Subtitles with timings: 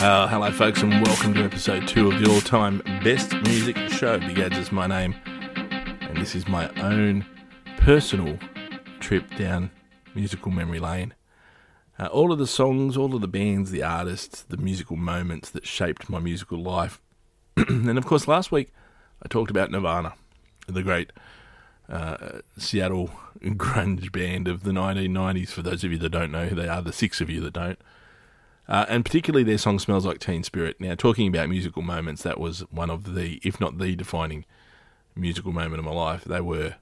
[0.00, 4.16] Uh, hello, folks, and welcome to episode two of the all time best music show.
[4.16, 7.26] Big Ads is my name, and this is my own
[7.78, 8.38] personal
[9.00, 9.72] trip down
[10.14, 11.14] musical memory lane.
[11.98, 15.66] Uh, all of the songs, all of the bands, the artists, the musical moments that
[15.66, 17.00] shaped my musical life.
[17.56, 18.68] and of course, last week
[19.20, 20.14] I talked about Nirvana,
[20.68, 21.10] the great
[21.88, 23.10] uh, Seattle
[23.42, 25.48] grunge band of the 1990s.
[25.48, 27.54] For those of you that don't know who they are, the six of you that
[27.54, 27.80] don't.
[28.68, 30.76] Uh, and particularly their song Smells Like Teen Spirit.
[30.78, 34.44] Now, talking about musical moments, that was one of the, if not the defining
[35.16, 36.24] musical moment of my life.
[36.24, 36.74] They were,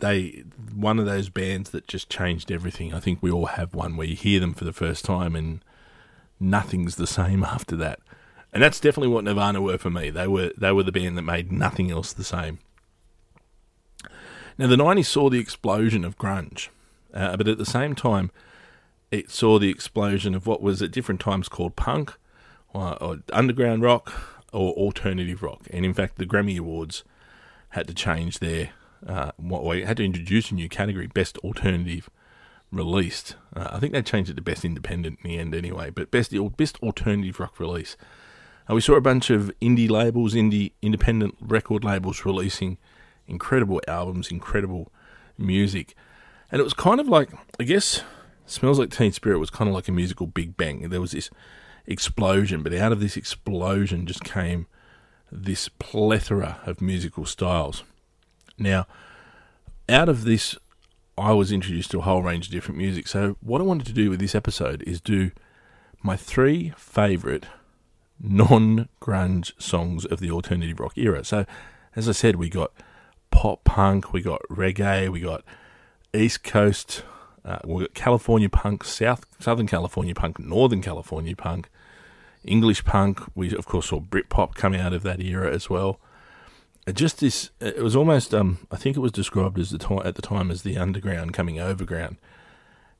[0.00, 2.92] they, one of those bands that just changed everything.
[2.92, 5.64] I think we all have one where you hear them for the first time and
[6.40, 8.00] nothing's the same after that.
[8.52, 10.10] And that's definitely what Nirvana were for me.
[10.10, 12.58] They were, they were the band that made nothing else the same.
[14.58, 16.68] Now, the 90s saw the explosion of grunge,
[17.14, 18.30] uh, but at the same time,
[19.12, 22.14] it saw the explosion of what was at different times called punk,
[22.72, 24.12] or, or underground rock,
[24.52, 25.66] or alternative rock.
[25.70, 27.04] And in fact, the Grammy Awards
[27.68, 28.70] had to change their,
[29.06, 32.08] uh, what we had to introduce a new category, best alternative
[32.70, 33.36] released.
[33.54, 35.90] Uh, I think they changed it to best independent in the end, anyway.
[35.90, 37.98] But best best alternative rock release.
[38.68, 42.78] Uh, we saw a bunch of indie labels, indie independent record labels releasing
[43.26, 44.90] incredible albums, incredible
[45.36, 45.94] music,
[46.50, 47.28] and it was kind of like
[47.60, 48.02] I guess
[48.46, 50.88] Smells Like Teen Spirit was kind of like a musical Big Bang.
[50.88, 51.30] There was this
[51.86, 54.66] explosion, but out of this explosion just came
[55.30, 57.82] this plethora of musical styles.
[58.58, 58.86] Now,
[59.88, 60.56] out of this,
[61.16, 63.08] I was introduced to a whole range of different music.
[63.08, 65.30] So, what I wanted to do with this episode is do
[66.02, 67.46] my three favourite
[68.20, 71.24] non grunge songs of the alternative rock era.
[71.24, 71.46] So,
[71.96, 72.72] as I said, we got
[73.30, 75.44] pop punk, we got reggae, we got
[76.14, 77.02] East Coast
[77.44, 81.68] uh, we've got California punk, South Southern California punk, Northern California punk,
[82.44, 83.20] English punk.
[83.34, 85.98] We of course saw Britpop come out of that era as well.
[86.86, 88.34] It just this, it was almost.
[88.34, 91.32] Um, I think it was described as the time at the time as the underground
[91.32, 92.16] coming overground.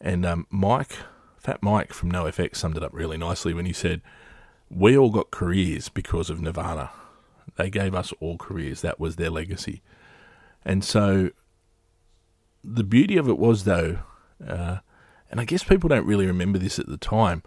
[0.00, 0.96] And um, Mike,
[1.38, 4.02] Fat Mike from NoFX summed it up really nicely when he said,
[4.70, 6.90] "We all got careers because of Nirvana.
[7.56, 8.82] They gave us all careers.
[8.82, 9.82] That was their legacy."
[10.64, 11.30] And so,
[12.62, 14.00] the beauty of it was though
[14.46, 14.78] uh,
[15.30, 17.42] and I guess people don't really remember this at the time.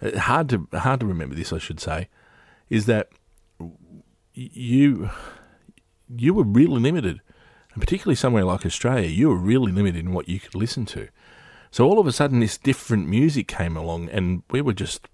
[0.00, 2.08] Uh, hard to hard to remember this, I should say,
[2.68, 3.08] is that
[4.34, 5.10] you
[6.14, 7.20] you were really limited,
[7.72, 11.08] and particularly somewhere like Australia, you were really limited in what you could listen to.
[11.70, 15.08] So all of a sudden, this different music came along, and we were just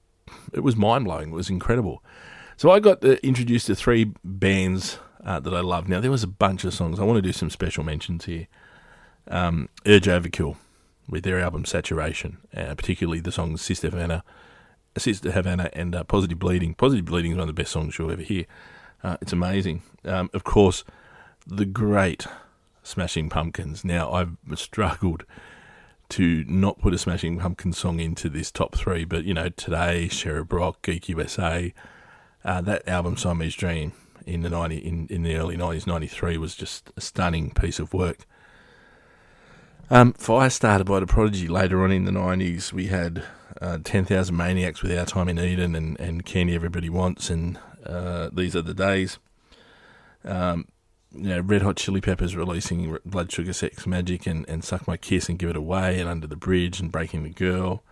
[0.53, 1.31] it was mind blowing.
[1.31, 2.03] It was incredible.
[2.57, 5.89] So I got uh, introduced to three bands uh, that I love.
[5.89, 6.99] Now there was a bunch of songs.
[6.99, 8.49] I want to do some special mentions here.
[9.29, 10.57] Um, Urge Overkill
[11.09, 14.23] with their album Saturation, uh, particularly the songs Sister Havana,
[14.97, 16.75] Sister Havana, and uh, Positive Bleeding.
[16.75, 18.45] Positive Bleeding is one of the best songs you'll ever hear.
[19.03, 19.83] Uh, it's amazing.
[20.05, 20.85] Um, of course,
[21.47, 22.27] the great
[22.83, 23.85] Smashing Pumpkins.
[23.85, 25.25] Now, I've struggled
[26.11, 30.09] to not put a Smashing Pumpkins song into this top three, but you know, today,
[30.09, 31.73] Cherub Rock, Geek USA,
[32.45, 33.93] uh, that album Siamese Dream
[34.27, 37.93] in the 90, in, in the early 90s, 93, was just a stunning piece of
[37.93, 38.27] work.
[39.91, 42.75] Um, Firestarter by the Prodigy later on in the 90s.
[42.75, 43.25] We had
[43.63, 48.29] uh, 10,000 Maniacs with Our Time in Eden and, and Candy Everybody Wants and uh,
[48.31, 49.19] These Are the Days.
[50.27, 50.69] Um,
[51.11, 54.99] you know, Red Hot Chili Peppers releasing Blood Sugar Sex Magik and, and Suck My
[54.99, 57.83] Kiss and Give It Away and Under the Bridge and Breaking the Girl.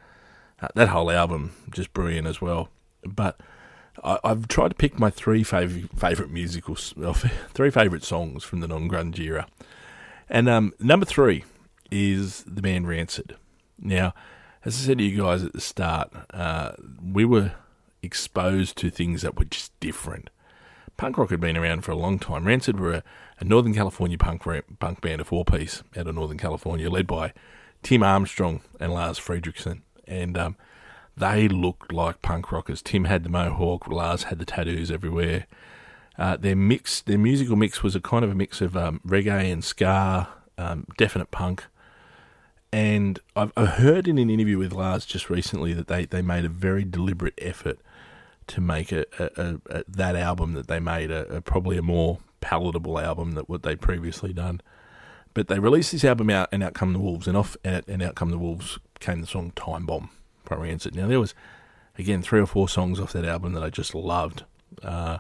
[0.61, 2.69] Uh, that whole album, just brilliant as well.
[3.07, 3.41] But
[4.05, 6.93] I, have tried to pick my three fav- favourite musicals,
[7.55, 9.47] three favourite songs from the non grunge era.
[10.29, 11.45] And um, number three
[11.91, 13.37] is the band Rancid.
[13.79, 14.15] Now,
[14.65, 17.53] as I said to you guys at the start, uh, we were
[18.03, 20.31] exposed to things that were just different.
[20.97, 22.47] Punk rock had been around for a long time.
[22.47, 23.03] Rancid were a,
[23.39, 24.45] a Northern California punk
[24.79, 27.33] punk band, a four piece out of Northern California, led by
[27.83, 30.57] Tim Armstrong and Lars Frederiksen, and um,
[31.17, 32.83] they looked like punk rockers.
[32.83, 35.47] Tim had the mohawk, Lars had the tattoos everywhere.
[36.19, 39.53] Uh, their mix, their musical mix was a kind of a mix of um, reggae
[39.53, 41.67] and ska, um, definite punk,
[42.73, 46.49] and I've, heard in an interview with Lars just recently that they, they made a
[46.49, 47.79] very deliberate effort
[48.49, 52.99] to make a, a, a that album that they made a, probably a more palatable
[52.99, 54.61] album than what they'd previously done.
[55.35, 58.15] But they released this album out, and out come the wolves, and off and out
[58.15, 60.11] come the wolves came the song Time Bomb
[60.49, 60.95] by Rancid.
[60.95, 61.35] Now there was
[61.99, 64.45] again three or four songs off that album that I just loved.
[64.83, 65.19] Uh,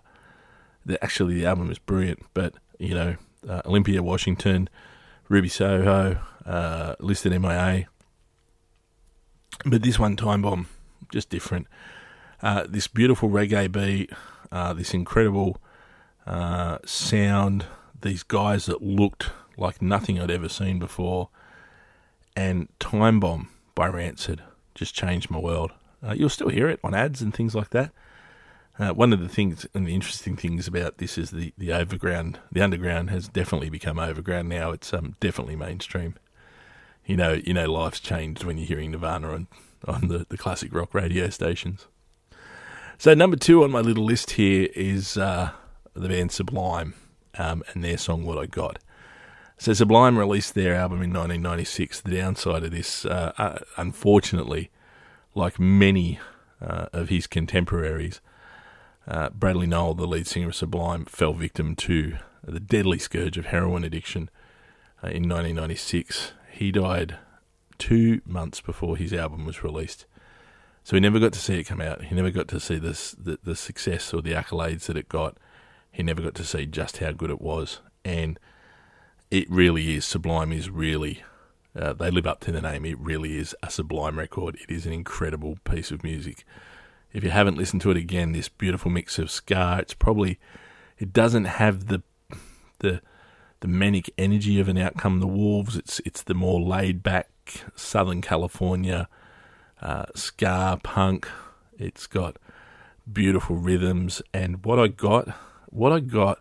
[0.86, 3.16] the, actually, the album is brilliant, but you know,
[3.48, 4.68] uh, Olympia, Washington,
[5.28, 7.86] Ruby Soho, uh, listed MIA.
[9.64, 10.68] But this one, Time Bomb,
[11.10, 11.66] just different.
[12.42, 14.10] Uh, this beautiful reggae beat,
[14.52, 15.58] uh, this incredible
[16.26, 17.66] uh, sound,
[18.02, 21.30] these guys that looked like nothing I'd ever seen before,
[22.36, 24.42] and Time Bomb by Rancid
[24.74, 25.72] just changed my world.
[26.06, 27.90] Uh, you'll still hear it on ads and things like that.
[28.78, 32.38] Uh, one of the things and the interesting things about this is the, the overground,
[32.52, 34.70] the underground has definitely become overground now.
[34.70, 36.14] It's um, definitely mainstream.
[37.06, 39.46] You know, you know, life's changed when you're hearing Nirvana on
[39.86, 41.86] on the, the classic rock radio stations.
[42.98, 45.50] So number two on my little list here is uh,
[45.94, 46.94] the band Sublime
[47.38, 48.78] um, and their song "What I Got."
[49.58, 52.00] So Sublime released their album in 1996.
[52.00, 54.70] The downside of this, uh, uh, unfortunately,
[55.34, 56.18] like many
[56.60, 58.20] uh, of his contemporaries,
[59.08, 63.46] uh, Bradley Nowell, the lead singer of Sublime, fell victim to the deadly scourge of
[63.46, 64.30] heroin addiction
[65.02, 66.32] uh, in 1996.
[66.52, 67.16] He died
[67.78, 70.06] two months before his album was released.
[70.82, 72.04] So he never got to see it come out.
[72.04, 75.36] He never got to see this, the, the success or the accolades that it got.
[75.90, 77.80] He never got to see just how good it was.
[78.04, 78.38] And
[79.30, 80.04] it really is.
[80.04, 81.22] Sublime is really,
[81.74, 82.84] uh, they live up to the name.
[82.84, 84.56] It really is a sublime record.
[84.60, 86.44] It is an incredible piece of music
[87.12, 89.78] if you haven't listened to it again, this beautiful mix of ska.
[89.80, 90.38] It's probably
[90.98, 92.02] it doesn't have the
[92.80, 93.00] the
[93.60, 95.76] the manic energy of an out come the wolves.
[95.76, 97.30] It's it's the more laid back
[97.74, 99.08] Southern California
[99.80, 101.28] uh, ska punk.
[101.78, 102.36] It's got
[103.10, 105.28] beautiful rhythms, and what I got,
[105.70, 106.40] what I got,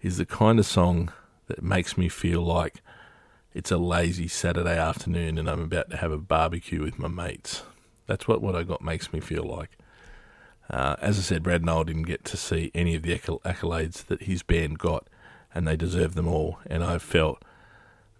[0.00, 1.12] is the kind of song
[1.46, 2.82] that makes me feel like
[3.52, 7.64] it's a lazy Saturday afternoon and I'm about to have a barbecue with my mates.
[8.06, 9.76] That's what what I got makes me feel like.
[10.70, 14.22] Uh, as I said, Brad Nowell didn't get to see any of the accolades that
[14.22, 15.08] his band got,
[15.52, 16.58] and they deserve them all.
[16.66, 17.42] And I felt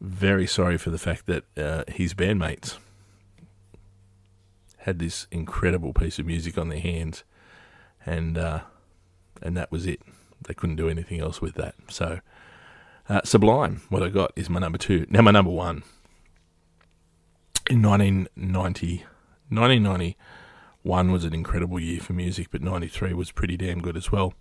[0.01, 2.79] very sorry for the fact that uh, his bandmates
[4.79, 7.23] had this incredible piece of music on their hands,
[8.05, 8.61] and uh,
[9.41, 10.03] and that was it.
[10.49, 11.77] They couldn't do anything else with that.
[11.89, 12.19] So,
[13.09, 15.07] uh, Sublime, what I got is my number two.
[15.09, 15.85] Now, my number one.
[17.69, 19.05] In 1990,
[19.51, 20.17] 1990
[20.83, 24.35] one was an incredible year for music, but '93 was pretty damn good as well.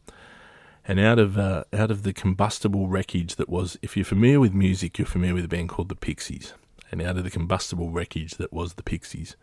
[0.87, 4.53] And out of uh, out of the combustible wreckage that was, if you're familiar with
[4.53, 6.53] music, you're familiar with a band called the Pixies.
[6.91, 9.35] And out of the combustible wreckage that was the Pixies,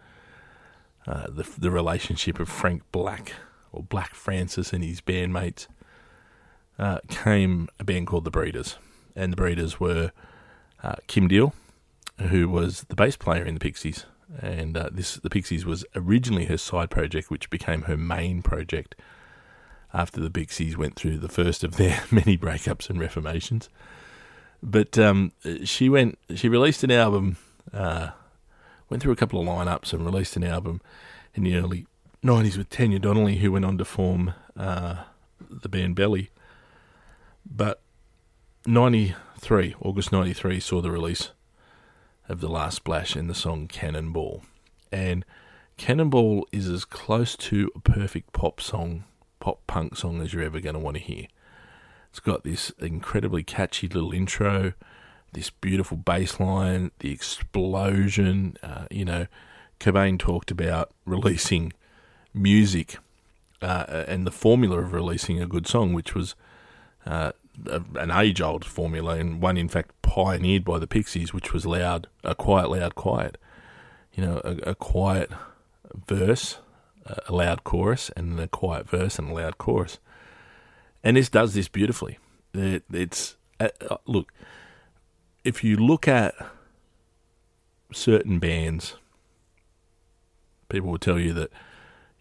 [1.06, 3.34] uh, the the relationship of Frank Black
[3.72, 5.66] or Black Francis and his bandmates
[6.78, 8.76] uh, came a band called the Breeders,
[9.14, 10.10] and the Breeders were
[10.82, 11.54] uh, Kim Deal,
[12.30, 14.06] who was the bass player in the Pixies,
[14.40, 18.94] and uh, this the Pixies was originally her side project, which became her main project
[19.94, 23.68] after the Pixies went through the first of their many breakups and reformations.
[24.62, 25.32] But um,
[25.64, 27.36] she went, she released an album,
[27.72, 28.10] uh,
[28.88, 30.80] went through a couple of lineups and released an album
[31.34, 31.86] in the early
[32.24, 35.04] '90s with Tanya Donelly, who went on to form uh,
[35.48, 36.30] the band Belly.
[37.48, 37.80] But
[38.66, 41.30] '93, August '93, saw the release
[42.28, 44.42] of The Last Splash in the song Cannonball.
[44.90, 45.24] And
[45.76, 49.04] Cannonball is as close to a perfect pop song,
[49.40, 51.26] pop punk song as you're ever going to want to hear.
[52.10, 54.72] It's got this incredibly catchy little intro,
[55.32, 58.56] this beautiful bass line, the explosion.
[58.62, 59.26] Uh, you know,
[59.78, 61.72] Cobain talked about releasing
[62.32, 62.96] music
[63.60, 66.34] uh, and the formula of releasing a good song, which was
[67.04, 67.32] uh,
[67.96, 72.06] an age old formula and one in fact pioneered by the Pixies, which was loud,
[72.24, 73.36] a quiet, loud, quiet.
[74.14, 75.30] You know, a, a quiet
[76.06, 76.58] verse,
[77.04, 79.98] a loud chorus, and a quiet verse and a loud chorus.
[81.04, 82.18] And this does this beautifully.
[82.54, 84.32] It, it's uh, uh, look,
[85.44, 86.34] if you look at
[87.92, 88.96] certain bands,
[90.68, 91.50] people will tell you that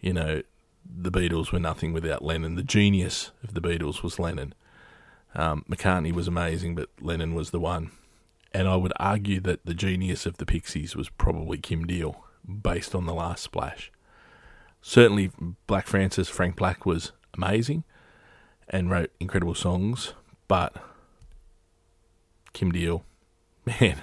[0.02, 0.42] you know
[0.86, 2.56] the Beatles were nothing without Lennon.
[2.56, 4.54] The genius of the Beatles was Lennon
[5.36, 7.92] um, McCartney was amazing, but Lennon was the one.
[8.54, 12.96] And I would argue that the genius of the Pixies was probably Kim Deal, based
[12.96, 13.92] on the last splash.
[14.82, 15.32] Certainly,
[15.68, 17.84] Black Francis, Frank Black was amazing
[18.70, 20.14] and wrote incredible songs,
[20.48, 20.76] but
[22.54, 23.04] Kim Deal,
[23.66, 24.02] man,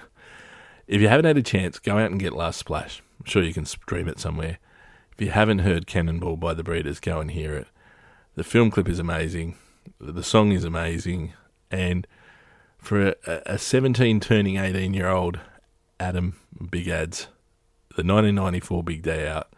[0.87, 3.03] if you haven't had a chance, go out and get Last Splash.
[3.19, 4.59] I'm sure you can stream it somewhere.
[5.13, 7.69] If you haven't heard Cannonball by the Breeders, go and hear it.
[8.35, 9.57] The film clip is amazing.
[10.01, 11.33] The song is amazing,
[11.71, 12.07] and
[12.79, 15.41] for a, a 17 turning 18 year old
[16.01, 16.37] Adam
[16.71, 17.29] Big Ads,
[17.97, 19.53] the 1994 Big Day Out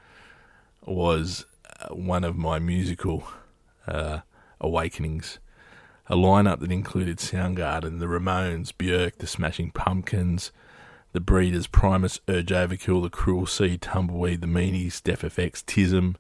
[0.85, 1.47] was
[1.81, 3.25] uh, one of my musical
[3.87, 4.21] uh,
[4.61, 5.39] awakenings.
[6.07, 10.53] A lineup that included Soundgarden, the Ramones, Björk, the Smashing Pumpkins,
[11.13, 16.17] the Breeders, Primus, Urge Overkill, the Cruel Sea, Tumbleweed, the Meanies, Def FX, Tism,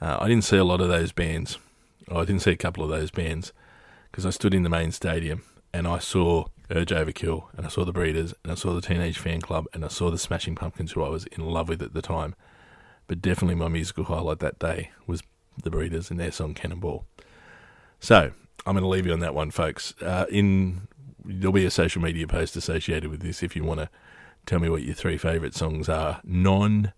[0.00, 1.58] Uh, I didn't see a lot of those bands.
[2.10, 3.52] Oh, I didn't see a couple of those bands
[4.10, 7.84] because I stood in the main stadium and I saw Urge Overkill and I saw
[7.84, 11.02] the Breeders and I saw the Teenage Fanclub and I saw the Smashing Pumpkins, who
[11.02, 12.34] I was in love with at the time.
[13.08, 15.22] But definitely my musical highlight that day was
[15.62, 17.06] the Breeders and their song Cannonball.
[18.00, 18.32] So
[18.66, 19.94] I'm going to leave you on that one, folks.
[20.00, 20.88] Uh, in
[21.24, 23.90] there'll be a social media post associated with this if you want to
[24.44, 26.92] tell me what your three favourite songs are, non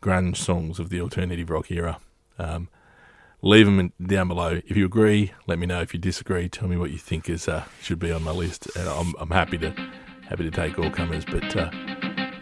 [0.00, 1.98] grunge songs of the alternative rock era.
[2.38, 2.68] Um,
[3.42, 4.60] leave them down below.
[4.66, 5.80] If you agree, let me know.
[5.80, 8.68] If you disagree, tell me what you think is uh, should be on my list,
[8.76, 9.70] and I'm, I'm happy to
[10.28, 11.24] happy to take all comers.
[11.24, 11.70] But uh,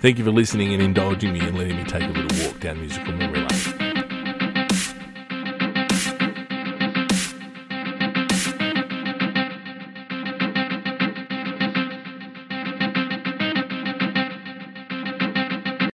[0.01, 2.81] thank you for listening and indulging me and letting me take a little walk down
[2.81, 3.80] musical memory lane.